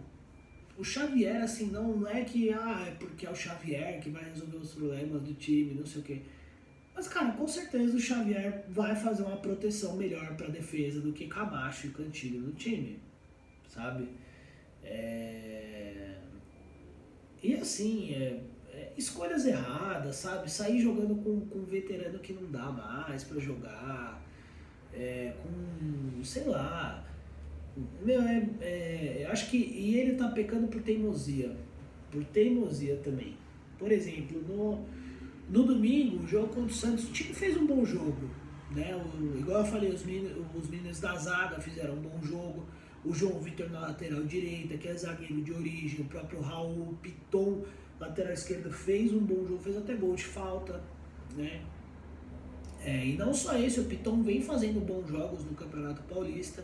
o 0.80 0.84
Xavier, 0.84 1.44
assim, 1.44 1.70
não, 1.72 1.98
não 1.98 2.08
é 2.08 2.24
que 2.24 2.54
ah, 2.54 2.86
é 2.88 2.92
porque 2.92 3.26
é 3.26 3.30
o 3.30 3.36
Xavier 3.36 4.00
que 4.00 4.10
vai 4.10 4.24
resolver 4.24 4.58
os 4.58 4.74
problemas 4.74 5.22
do 5.22 5.34
time, 5.34 5.74
não 5.74 5.86
sei 5.86 6.02
o 6.02 6.06
quê. 6.06 6.22
Mas, 6.96 7.10
cara, 7.10 7.34
com 7.34 7.46
certeza 7.46 7.98
o 7.98 8.00
Xavier 8.00 8.64
vai 8.70 8.96
fazer 8.96 9.24
uma 9.24 9.38
proteção 9.38 9.98
melhor 9.98 10.38
para 10.38 10.48
defesa 10.48 11.02
do 11.02 11.12
que 11.12 11.28
Camacho 11.28 11.88
e 11.88 11.90
Cantilho 11.90 12.40
no 12.40 12.54
time, 12.54 12.98
sabe? 13.68 14.08
É... 14.82 16.16
E 17.44 17.56
assim, 17.56 18.14
é, 18.14 18.42
é, 18.72 18.94
escolhas 18.98 19.46
erradas, 19.46 20.16
sabe? 20.16 20.50
Sair 20.50 20.80
jogando 20.80 21.16
com, 21.22 21.42
com 21.42 21.60
um 21.60 21.66
veterano 21.66 22.20
que 22.20 22.32
não 22.32 22.50
dá 22.50 22.72
mais 22.72 23.26
para 23.26 23.40
jogar, 23.40 24.22
é, 24.94 25.34
com, 25.44 26.24
sei 26.24 26.46
lá, 26.46 27.06
meu, 28.04 28.22
é, 28.22 28.48
é, 28.62 29.28
acho 29.32 29.50
que. 29.50 29.58
E 29.58 29.98
ele 29.98 30.16
tá 30.16 30.28
pecando 30.30 30.68
por 30.68 30.82
teimosia. 30.82 31.56
Por 32.12 32.24
teimosia 32.26 32.98
também. 32.98 33.36
Por 33.78 33.92
exemplo, 33.92 34.42
no, 34.48 34.86
no 35.50 35.64
domingo, 35.66 36.24
o 36.24 36.28
jogo 36.28 36.48
contra 36.48 36.72
o 36.72 36.74
Santos, 36.74 37.06
o 37.06 37.12
time 37.12 37.34
fez 37.34 37.56
um 37.58 37.66
bom 37.66 37.86
jogo. 37.86 38.30
Né? 38.72 38.96
O, 38.96 39.38
igual 39.38 39.62
eu 39.62 39.66
falei, 39.66 39.92
os 39.92 40.04
meninos, 40.04 40.46
os 40.56 40.70
meninos 40.70 41.00
da 41.00 41.16
zaga 41.16 41.60
fizeram 41.60 41.96
um 41.96 42.02
bom 42.02 42.20
jogo. 42.22 42.66
O 43.04 43.14
João 43.14 43.40
Vitor 43.40 43.70
na 43.70 43.80
lateral 43.80 44.24
direita, 44.24 44.78
que 44.78 44.88
é 44.88 44.94
zagueiro 44.94 45.42
de 45.42 45.54
origem, 45.54 46.02
o 46.02 46.06
próprio 46.06 46.42
Raul 46.42 46.98
Piton, 47.02 47.64
lateral 48.00 48.34
esquerdo, 48.34 48.70
fez 48.72 49.14
um 49.14 49.20
bom 49.20 49.48
jogo, 49.48 49.60
fez 49.60 49.78
até 49.78 49.94
gol 49.96 50.16
de 50.16 50.26
falta. 50.26 50.84
Né? 51.36 51.62
É, 52.84 53.06
e 53.06 53.18
não 53.18 53.34
só 53.34 53.58
esse, 53.58 53.80
o 53.80 53.86
Piton 53.86 54.22
vem 54.22 54.42
fazendo 54.42 54.80
bons 54.86 55.10
jogos 55.10 55.44
no 55.46 55.54
Campeonato 55.54 56.02
Paulista. 56.04 56.64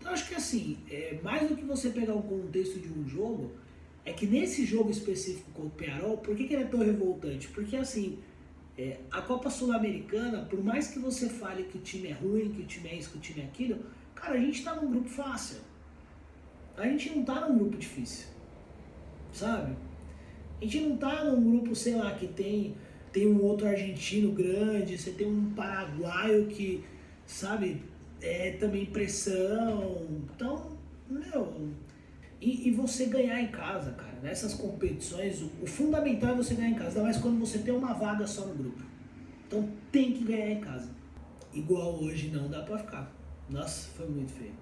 Então 0.00 0.12
acho 0.12 0.26
que 0.26 0.34
assim, 0.34 0.78
é, 0.90 1.18
mais 1.22 1.46
do 1.46 1.54
que 1.54 1.64
você 1.64 1.90
pegar 1.90 2.14
o 2.14 2.22
contexto 2.22 2.80
de 2.80 2.88
um 2.88 3.06
jogo, 3.06 3.52
é 4.04 4.12
que 4.12 4.26
nesse 4.26 4.64
jogo 4.64 4.90
específico 4.90 5.50
com 5.52 5.64
o 5.64 5.70
Pearol, 5.70 6.16
por 6.16 6.34
que, 6.34 6.48
que 6.48 6.54
ele 6.54 6.62
é 6.62 6.66
tão 6.66 6.80
revoltante? 6.80 7.48
Porque 7.48 7.76
assim, 7.76 8.18
é, 8.78 8.98
a 9.10 9.20
Copa 9.20 9.50
Sul-Americana, 9.50 10.46
por 10.48 10.64
mais 10.64 10.88
que 10.88 10.98
você 10.98 11.28
fale 11.28 11.64
que 11.64 11.76
o 11.76 11.80
time 11.82 12.08
é 12.08 12.12
ruim, 12.12 12.48
que 12.48 12.62
o 12.62 12.66
time 12.66 12.88
é 12.88 12.94
isso, 12.96 13.10
que 13.10 13.18
o 13.18 13.20
time 13.20 13.42
é 13.42 13.44
aquilo, 13.44 13.78
cara, 14.14 14.34
a 14.34 14.40
gente 14.40 14.64
tá 14.64 14.74
num 14.74 14.90
grupo 14.90 15.08
fácil. 15.08 15.58
A 16.78 16.86
gente 16.86 17.10
não 17.10 17.22
tá 17.22 17.46
num 17.46 17.58
grupo 17.58 17.76
difícil. 17.76 18.26
Sabe? 19.32 19.76
A 20.60 20.64
gente 20.64 20.80
não 20.80 20.96
tá 20.96 21.24
num 21.24 21.42
grupo, 21.42 21.76
sei 21.76 21.94
lá, 21.94 22.14
que 22.14 22.26
tem, 22.26 22.74
tem 23.12 23.26
um 23.26 23.42
outro 23.42 23.66
argentino 23.66 24.32
grande, 24.32 24.96
você 24.96 25.10
tem 25.10 25.26
um 25.26 25.50
paraguaio 25.50 26.46
que, 26.46 26.82
sabe, 27.26 27.82
é, 28.22 28.52
também 28.52 28.86
pressão. 28.86 30.06
Então, 30.34 30.78
meu. 31.08 31.70
E, 32.40 32.68
e, 32.68 32.70
você 32.70 33.06
ganhar 33.06 33.40
em 33.40 33.48
casa, 33.48 33.92
cara. 33.92 34.18
Nessas 34.22 34.54
competições, 34.54 35.42
o, 35.42 35.50
o, 35.62 35.66
fundamental 35.66 36.30
é 36.30 36.36
você 36.36 36.54
ganhar 36.54 36.70
em 36.70 36.74
casa, 36.74 36.90
ainda 36.90 37.02
mais 37.02 37.18
quando 37.18 37.38
você 37.38 37.58
tem 37.58 37.74
uma 37.74 37.92
vaga 37.92 38.26
só 38.26 38.46
no 38.46 38.54
grupo. 38.54 38.82
Então 39.46 39.68
tem 39.92 40.12
que 40.12 40.24
ganhar 40.24 40.50
em 40.50 40.60
casa. 40.60 40.90
Igual 41.52 42.02
hoje 42.02 42.30
não 42.30 42.48
dá 42.48 42.62
pra 42.62 42.78
ficar. 42.78 43.12
Nossa, 43.48 43.90
foi 43.90 44.08
muito 44.08 44.32
feio. 44.32 44.54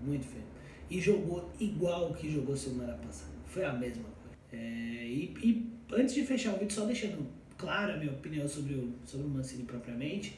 Muito 0.00 0.26
feio. 0.26 0.44
E 0.88 1.00
jogou 1.00 1.48
igual 1.60 2.12
que 2.14 2.28
jogou 2.28 2.56
semana 2.56 2.94
passada. 2.94 3.32
Foi 3.46 3.64
a 3.64 3.72
mesma 3.72 4.02
coisa. 4.02 4.36
É, 4.52 4.56
e, 5.06 5.34
e, 5.40 5.72
antes 5.92 6.14
de 6.14 6.24
fechar 6.24 6.54
o 6.54 6.58
vídeo, 6.58 6.72
só 6.72 6.84
deixando 6.84 7.24
clara 7.56 7.94
a 7.94 7.96
minha 7.96 8.10
opinião 8.10 8.48
sobre 8.48 8.74
o, 8.74 8.92
sobre 9.04 9.26
o 9.26 9.30
Mancini 9.30 9.64
propriamente 9.64 10.36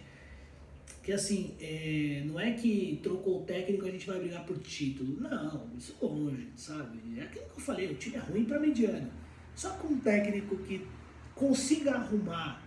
que 1.03 1.13
assim, 1.13 1.55
é, 1.61 2.23
não 2.25 2.39
é 2.39 2.53
que 2.53 3.01
trocou 3.03 3.43
o 3.43 3.45
técnico 3.45 3.87
a 3.87 3.91
gente 3.91 4.07
vai 4.07 4.21
brigar 4.21 4.47
por 4.47 4.59
título. 4.59 5.21
Não, 5.21 5.69
isso 5.77 5.97
longe, 6.01 6.49
sabe? 6.57 6.99
É 7.19 7.23
aquilo 7.23 7.47
que 7.47 7.57
eu 7.57 7.61
falei, 7.61 7.91
o 7.91 7.95
time 7.95 8.17
é 8.17 8.21
ruim 8.21 8.45
para 8.45 8.61
mediano. 8.61 9.11
Só 9.55 9.71
com 9.71 9.89
um 9.89 9.99
técnico 9.99 10.57
que 10.59 10.87
consiga 11.35 11.93
arrumar 11.93 12.63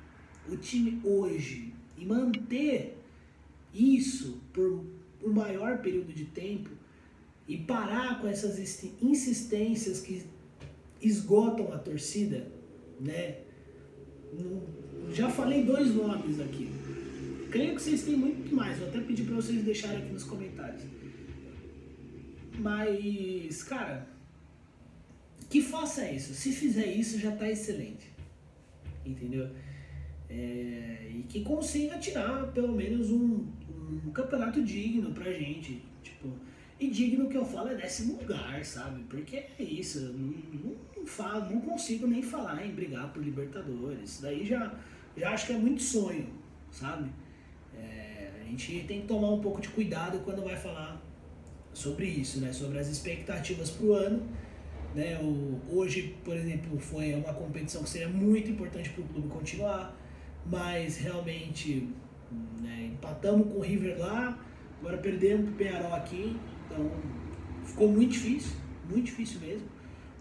o 0.49 0.57
time 0.57 0.99
hoje 1.03 1.73
e 1.97 2.05
manter 2.05 2.97
isso 3.73 4.41
por 4.51 4.85
um 5.23 5.31
maior 5.31 5.79
período 5.79 6.13
de 6.13 6.25
tempo 6.25 6.69
e 7.47 7.57
parar 7.57 8.19
com 8.19 8.27
essas 8.27 8.59
insistências 9.01 10.01
que 10.01 10.25
esgotam 11.01 11.71
a 11.73 11.77
torcida, 11.77 12.51
né? 12.99 13.37
Já 15.13 15.29
falei 15.29 15.63
dois 15.63 15.93
nomes 15.95 16.39
aqui. 16.39 16.69
Creio 17.55 17.73
que 17.73 17.81
vocês 17.81 18.03
têm 18.03 18.17
muito 18.17 18.53
mais, 18.53 18.77
vou 18.79 18.89
até 18.89 18.99
pedir 18.99 19.23
para 19.23 19.35
vocês 19.35 19.63
deixarem 19.63 19.99
aqui 19.99 20.11
nos 20.11 20.25
comentários. 20.25 20.81
Mas, 22.59 23.63
cara, 23.63 24.05
que 25.49 25.61
faça 25.61 26.11
isso. 26.11 26.33
Se 26.33 26.51
fizer 26.51 26.85
isso, 26.85 27.17
já 27.17 27.31
está 27.33 27.49
excelente. 27.49 28.11
Entendeu? 29.05 29.49
É, 30.29 31.09
e 31.15 31.23
que 31.29 31.45
consiga 31.45 31.97
tirar 31.97 32.47
pelo 32.47 32.75
menos 32.75 33.09
um, 33.09 33.47
um 34.05 34.11
campeonato 34.11 34.61
digno 34.61 35.13
pra 35.13 35.31
gente. 35.31 35.81
Tipo, 36.03 36.33
e 36.77 36.89
digno 36.89 37.29
que 37.29 37.37
eu 37.37 37.45
falo 37.45 37.69
é 37.69 37.75
décimo 37.75 38.17
lugar, 38.19 38.65
sabe? 38.65 39.01
Porque 39.05 39.37
é 39.37 39.63
isso, 39.63 40.01
não, 40.11 40.75
não, 40.97 41.07
falo, 41.07 41.49
não 41.49 41.61
consigo 41.61 42.05
nem 42.05 42.21
falar 42.21 42.65
em 42.65 42.75
brigar 42.75 43.13
por 43.13 43.23
Libertadores. 43.23 44.09
Isso 44.09 44.23
daí 44.23 44.45
já, 44.45 44.77
já 45.15 45.29
acho 45.29 45.47
que 45.47 45.53
é 45.53 45.57
muito 45.57 45.81
sonho, 45.81 46.27
sabe? 46.69 47.09
É, 47.79 48.29
a 48.41 48.43
gente 48.43 48.83
tem 48.87 49.01
que 49.01 49.07
tomar 49.07 49.31
um 49.31 49.39
pouco 49.39 49.61
de 49.61 49.69
cuidado 49.69 50.19
quando 50.19 50.43
vai 50.43 50.55
falar 50.55 51.01
sobre 51.73 52.05
isso, 52.05 52.39
né? 52.39 52.51
Sobre 52.53 52.79
as 52.79 52.87
expectativas 52.87 53.69
pro 53.69 53.93
ano. 53.93 54.23
Né? 54.95 55.19
O, 55.21 55.59
hoje, 55.69 56.15
por 56.23 56.35
exemplo, 56.35 56.79
foi 56.79 57.13
uma 57.13 57.33
competição 57.33 57.83
que 57.83 57.89
seria 57.89 58.07
muito 58.07 58.49
importante 58.49 58.89
para 58.91 59.03
o 59.03 59.07
clube 59.07 59.27
continuar, 59.27 59.95
mas 60.45 60.97
realmente 60.97 61.89
né, 62.61 62.91
empatamos 62.93 63.47
com 63.51 63.59
o 63.59 63.61
River 63.61 63.99
lá, 63.99 64.39
agora 64.79 64.97
perdemos 64.97 65.49
o 65.49 65.53
Penharol 65.53 65.93
aqui, 65.93 66.37
então 66.65 66.89
ficou 67.63 67.91
muito 67.91 68.11
difícil, 68.11 68.53
muito 68.89 69.05
difícil 69.05 69.39
mesmo. 69.41 69.67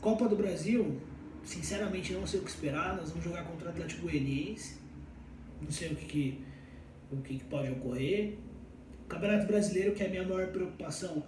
Copa 0.00 0.28
do 0.28 0.37
Brasil, 0.37 1.00
sinceramente 1.44 2.12
não 2.12 2.26
sei 2.26 2.40
o 2.40 2.42
que 2.42 2.50
esperar, 2.50 2.96
nós 2.96 3.11
vamos 3.11 3.25
jogar 3.25 3.44
contra 3.44 3.68
o 3.68 3.70
Atlético 3.70 4.02
Goianiense, 4.02 4.76
não 5.62 5.70
sei 5.70 5.92
o 5.92 5.96
que, 5.96 6.04
que 6.04 6.44
o 7.14 7.23
que, 7.23 7.38
que 7.38 7.44
pode 7.44 7.71
ocorrer. 7.71 8.37
Campeonato 9.09 9.47
Brasileiro, 9.47 9.94
que 9.94 10.02
é 10.02 10.06
a 10.06 10.11
minha 10.11 10.25
maior 10.25 10.49
preocupação, 10.49 11.25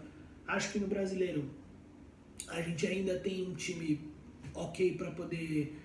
acho 0.46 0.72
que 0.72 0.78
no 0.78 0.86
Brasileiro 0.86 1.48
a 2.48 2.60
gente 2.62 2.86
ainda 2.86 3.18
tem 3.18 3.46
um 3.46 3.54
time 3.54 4.00
ok 4.54 4.96
para 4.96 5.10
poder 5.10 5.76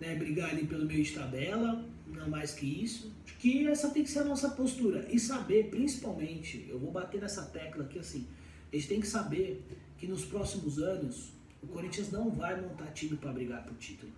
né, 0.00 0.14
brigar 0.14 0.50
ali 0.50 0.66
pelo 0.66 0.84
meio 0.84 1.02
de 1.02 1.12
tabela, 1.12 1.84
não 2.06 2.28
mais 2.28 2.52
que 2.52 2.66
isso. 2.66 3.12
Acho 3.24 3.36
que 3.38 3.66
essa 3.66 3.90
tem 3.90 4.02
que 4.02 4.10
ser 4.10 4.20
a 4.20 4.24
nossa 4.24 4.50
postura. 4.50 5.06
E 5.10 5.18
saber, 5.18 5.70
principalmente, 5.70 6.66
eu 6.68 6.78
vou 6.78 6.90
bater 6.90 7.20
nessa 7.20 7.42
tecla 7.46 7.84
aqui 7.84 7.98
assim, 7.98 8.26
a 8.72 8.76
gente 8.76 8.88
tem 8.88 9.00
que 9.00 9.06
saber 9.06 9.62
que 9.98 10.06
nos 10.06 10.24
próximos 10.24 10.78
anos 10.78 11.32
o 11.62 11.66
Corinthians 11.66 12.10
não 12.10 12.30
vai 12.30 12.60
montar 12.60 12.86
time 12.86 13.16
para 13.16 13.32
brigar 13.32 13.64
por 13.64 13.76
título. 13.76 14.12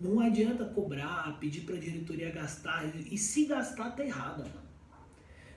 Não 0.00 0.18
adianta 0.18 0.64
cobrar, 0.64 1.38
pedir 1.38 1.60
para 1.60 1.76
a 1.76 1.78
diretoria 1.78 2.30
gastar, 2.30 2.84
e 2.96 3.18
se 3.18 3.44
gastar 3.44 3.90
tá 3.90 4.04
errado, 4.04 4.38
mano. 4.38 4.59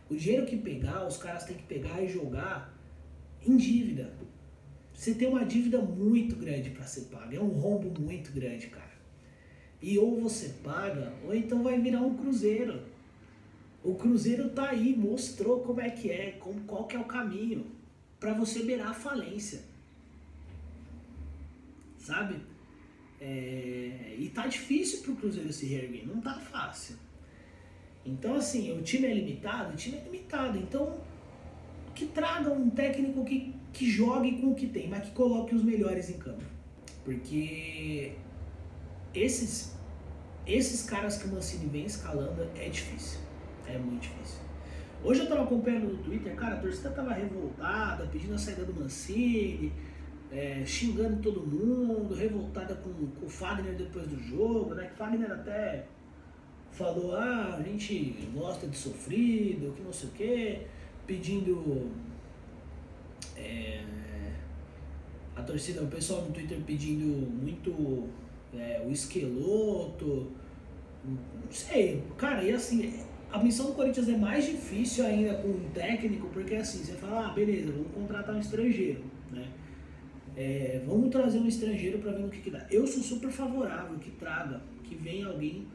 O 0.09 0.15
dinheiro 0.15 0.45
que 0.45 0.57
pegar, 0.57 1.07
os 1.07 1.17
caras 1.17 1.45
têm 1.45 1.57
que 1.57 1.63
pegar 1.63 2.01
e 2.01 2.07
jogar 2.07 2.73
em 3.45 3.57
dívida. 3.57 4.13
Você 4.93 5.13
tem 5.13 5.27
uma 5.27 5.45
dívida 5.45 5.79
muito 5.81 6.35
grande 6.35 6.69
para 6.69 6.85
ser 6.85 7.05
paga, 7.05 7.35
é 7.35 7.41
um 7.41 7.47
rombo 7.47 7.99
muito 7.99 8.31
grande, 8.31 8.67
cara. 8.67 8.93
E 9.81 9.97
ou 9.97 10.21
você 10.21 10.49
paga, 10.63 11.13
ou 11.25 11.33
então 11.33 11.63
vai 11.63 11.79
virar 11.79 12.01
um 12.01 12.15
cruzeiro. 12.15 12.81
O 13.83 13.95
cruzeiro 13.95 14.49
tá 14.49 14.69
aí, 14.69 14.95
mostrou 14.95 15.59
como 15.59 15.81
é 15.81 15.89
que 15.89 16.09
é, 16.09 16.31
como, 16.39 16.61
qual 16.61 16.85
que 16.85 16.95
é 16.95 16.99
o 16.99 17.05
caminho 17.05 17.65
para 18.19 18.33
você 18.33 18.63
beirar 18.63 18.91
a 18.91 18.93
falência. 18.93 19.61
Sabe? 21.97 22.39
É, 23.19 24.15
e 24.17 24.29
tá 24.29 24.47
difícil 24.47 25.01
pro 25.01 25.15
Cruzeiro 25.15 25.51
se 25.53 25.65
reerguer, 25.65 26.05
não 26.05 26.19
tá 26.19 26.35
fácil. 26.39 26.97
Então, 28.05 28.35
assim, 28.35 28.77
o 28.77 28.81
time 28.81 29.07
é 29.07 29.13
limitado, 29.13 29.73
o 29.73 29.75
time 29.75 29.97
é 29.97 30.03
limitado. 30.03 30.57
Então, 30.57 30.97
que 31.95 32.05
traga 32.07 32.51
um 32.51 32.69
técnico 32.69 33.23
que, 33.23 33.53
que 33.71 33.89
jogue 33.89 34.41
com 34.41 34.51
o 34.51 34.55
que 34.55 34.67
tem, 34.67 34.87
mas 34.87 35.05
que 35.05 35.11
coloque 35.11 35.55
os 35.55 35.63
melhores 35.63 36.09
em 36.09 36.17
campo. 36.17 36.43
Porque 37.05 38.13
esses, 39.13 39.75
esses 40.45 40.83
caras 40.83 41.17
que 41.17 41.27
o 41.27 41.31
Mancini 41.33 41.67
vem 41.67 41.85
escalando 41.85 42.47
é 42.55 42.69
difícil. 42.69 43.19
É 43.67 43.77
muito 43.77 44.01
difícil. 44.01 44.39
Hoje 45.03 45.21
eu 45.21 45.27
tava 45.27 45.43
acompanhando 45.43 45.93
no 45.93 45.97
Twitter, 45.97 46.33
cara, 46.35 46.55
a 46.55 46.59
torcida 46.59 46.89
tava 46.89 47.13
revoltada, 47.13 48.07
pedindo 48.07 48.33
a 48.35 48.37
saída 48.37 48.63
do 48.63 48.73
Mancini, 48.73 49.71
é, 50.31 50.63
xingando 50.65 51.21
todo 51.21 51.45
mundo, 51.45 52.15
revoltada 52.15 52.73
com, 52.75 52.91
com 52.91 53.25
o 53.25 53.29
Fagner 53.29 53.75
depois 53.75 54.07
do 54.07 54.17
jogo, 54.17 54.73
né? 54.73 54.87
Que 54.87 54.95
Fagner 54.95 55.31
até 55.31 55.85
falou, 56.73 57.15
ah, 57.15 57.57
a 57.59 57.61
gente 57.61 58.17
gosta 58.33 58.67
de 58.67 58.75
sofrido, 58.75 59.73
que 59.75 59.81
não 59.83 59.93
sei 59.93 60.09
o 60.09 60.11
quê 60.11 60.61
pedindo. 61.05 61.91
É, 63.37 63.83
a 65.35 65.41
torcida, 65.41 65.81
o 65.81 65.87
pessoal 65.87 66.21
no 66.21 66.31
Twitter 66.31 66.59
pedindo 66.65 67.05
muito 67.31 68.07
é, 68.53 68.83
o 68.85 68.91
esqueloto. 68.91 70.31
Não 71.05 71.51
sei, 71.51 72.01
cara, 72.17 72.43
e 72.43 72.51
assim, 72.51 73.03
a 73.31 73.43
missão 73.43 73.67
do 73.67 73.73
Corinthians 73.73 74.07
é 74.07 74.15
mais 74.15 74.45
difícil 74.45 75.05
ainda 75.05 75.33
com 75.35 75.49
um 75.49 75.69
técnico, 75.73 76.27
porque 76.29 76.55
assim, 76.55 76.83
você 76.83 76.93
fala, 76.93 77.27
ah, 77.27 77.33
beleza, 77.33 77.71
vamos 77.71 77.91
contratar 77.91 78.35
um 78.35 78.39
estrangeiro, 78.39 79.03
né? 79.31 79.47
É, 80.35 80.81
vamos 80.85 81.09
trazer 81.09 81.39
um 81.39 81.47
estrangeiro 81.47 81.99
para 81.99 82.11
ver 82.13 82.21
no 82.21 82.29
que, 82.29 82.39
que 82.39 82.49
dá. 82.49 82.65
Eu 82.71 82.87
sou 82.87 83.03
super 83.03 83.29
favorável 83.29 83.97
que 83.99 84.11
traga, 84.11 84.61
que 84.83 84.95
venha 84.95 85.27
alguém 85.27 85.67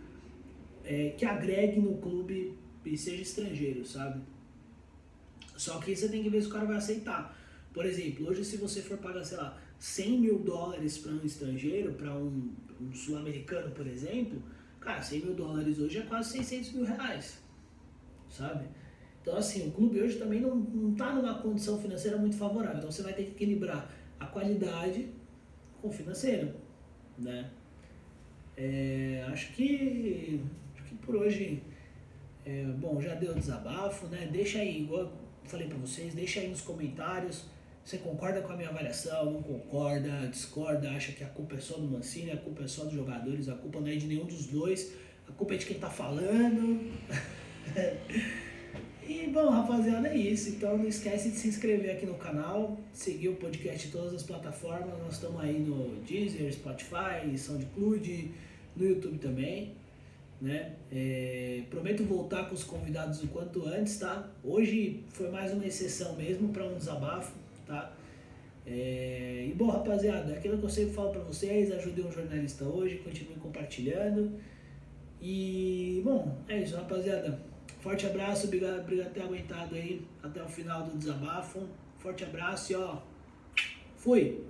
é, 0.89 1.11
que 1.11 1.25
agregue 1.27 1.79
no 1.79 1.99
clube 1.99 2.57
e 2.83 2.97
seja 2.97 3.21
estrangeiro, 3.21 3.85
sabe? 3.85 4.23
Só 5.55 5.79
que 5.79 5.95
você 5.95 6.09
tem 6.09 6.23
que 6.23 6.31
ver 6.31 6.41
se 6.41 6.49
o 6.49 6.51
cara 6.51 6.65
vai 6.65 6.79
aceitar. 6.79 7.37
Por 7.75 7.85
exemplo, 7.85 8.27
hoje 8.27 8.43
se 8.43 8.57
você 8.57 8.81
for 8.81 8.97
pagar, 8.97 9.23
sei 9.23 9.37
lá, 9.37 9.61
100 9.79 10.21
mil 10.21 10.39
dólares 10.39 10.97
para 10.97 11.13
um 11.13 11.25
estrangeiro, 11.25 11.93
para 11.93 12.17
um, 12.17 12.51
um 12.81 12.93
sul-americano, 12.95 13.71
por 13.73 13.87
exemplo, 13.87 14.43
cara, 14.81 15.03
100 15.03 15.27
mil 15.27 15.35
dólares 15.35 15.79
hoje 15.79 15.99
é 15.99 16.03
quase 16.03 16.31
600 16.31 16.73
mil 16.73 16.85
reais, 16.87 17.39
sabe? 18.31 18.65
Então, 19.21 19.37
assim, 19.37 19.69
o 19.69 19.73
clube 19.73 20.01
hoje 20.01 20.17
também 20.17 20.41
não, 20.41 20.57
não 20.57 20.95
tá 20.95 21.13
numa 21.13 21.35
condição 21.35 21.79
financeira 21.79 22.17
muito 22.17 22.37
favorável. 22.37 22.79
Então, 22.79 22.91
você 22.91 23.03
vai 23.03 23.13
ter 23.13 23.25
que 23.25 23.33
equilibrar 23.33 23.95
a 24.19 24.25
qualidade 24.25 25.11
com 25.83 25.89
o 25.89 25.93
financeiro, 25.93 26.55
né? 27.19 27.51
É, 28.57 29.25
acho 29.29 29.53
que 29.53 30.41
por 31.09 31.17
hoje, 31.17 31.63
é, 32.45 32.65
bom, 32.65 33.01
já 33.01 33.15
deu 33.15 33.33
desabafo, 33.33 34.07
né? 34.09 34.29
Deixa 34.31 34.59
aí, 34.59 34.83
igual 34.83 35.11
falei 35.45 35.67
para 35.67 35.79
vocês, 35.79 36.13
deixa 36.13 36.41
aí 36.41 36.49
nos 36.49 36.61
comentários. 36.61 37.47
Você 37.83 37.97
concorda 37.97 38.43
com 38.43 38.53
a 38.53 38.57
minha 38.57 38.69
avaliação? 38.69 39.33
Não 39.33 39.43
concorda? 39.43 40.29
Discorda? 40.29 40.91
Acha 40.91 41.13
que 41.13 41.25
a 41.25 41.29
culpa 41.29 41.55
é 41.57 41.61
só 41.61 41.79
do 41.79 41.89
Mancini? 41.89 42.33
A 42.33 42.37
culpa 42.37 42.65
é 42.65 42.69
só 42.69 42.85
dos 42.85 42.93
jogadores? 42.93 43.49
A 43.49 43.55
culpa 43.55 43.81
não 43.81 43.89
é 43.89 43.97
de 43.97 44.07
nenhum 44.07 44.27
dos 44.27 44.49
dois? 44.49 44.93
A 45.27 45.33
culpa 45.33 45.55
é 45.55 45.57
de 45.57 45.65
quem 45.65 45.79
tá 45.79 45.89
falando? 45.89 46.93
e 49.09 49.29
bom, 49.29 49.49
rapaziada, 49.49 50.09
é 50.09 50.17
isso. 50.19 50.51
Então 50.51 50.77
não 50.77 50.87
esquece 50.87 51.31
de 51.31 51.37
se 51.37 51.49
inscrever 51.49 51.97
aqui 51.97 52.05
no 52.05 52.17
canal, 52.17 52.79
seguir 52.93 53.31
o 53.31 53.37
podcast 53.37 53.89
em 53.89 53.91
todas 53.91 54.13
as 54.13 54.23
plataformas. 54.23 54.99
Nós 54.99 55.15
estamos 55.15 55.41
aí 55.41 55.59
no 55.59 56.03
Deezer, 56.03 56.53
Spotify, 56.53 57.39
SoundCloud, 57.39 58.31
no 58.77 58.85
YouTube 58.87 59.17
também 59.17 59.78
né? 60.41 60.75
É, 60.91 61.63
prometo 61.69 62.05
voltar 62.05 62.49
com 62.49 62.55
os 62.55 62.65
convidados 62.65 63.23
o 63.23 63.29
quanto 63.29 63.67
antes, 63.67 63.99
tá? 63.99 64.29
Hoje 64.43 65.05
foi 65.11 65.31
mais 65.31 65.53
uma 65.53 65.67
exceção 65.67 66.15
mesmo 66.15 66.49
para 66.49 66.65
um 66.65 66.77
desabafo, 66.77 67.33
tá? 67.67 67.93
É, 68.67 69.47
e 69.49 69.55
bom, 69.55 69.69
rapaziada, 69.69 70.35
aquilo 70.35 70.59
que 70.59 70.65
eu 70.65 70.69
sempre 70.69 70.95
falo 70.95 71.11
para 71.11 71.21
vocês, 71.23 71.73
ajudei 71.73 72.05
um 72.05 72.13
jornalista 72.13 72.65
hoje, 72.65 72.99
continue 72.99 73.37
compartilhando. 73.37 74.39
E 75.21 76.01
bom, 76.05 76.37
é 76.49 76.63
isso, 76.63 76.77
rapaziada. 76.77 77.41
Forte 77.81 78.07
abraço, 78.07 78.47
obrigado, 78.47 78.81
obrigado 78.81 79.07
por 79.07 79.15
ter 79.15 79.23
aguentado 79.23 79.75
aí 79.75 80.03
até 80.23 80.43
o 80.43 80.49
final 80.49 80.85
do 80.85 80.97
desabafo. 80.97 81.67
Forte 81.99 82.25
abraço 82.25 82.73
e 82.73 82.77
ó, 82.77 82.99
fui! 83.97 84.48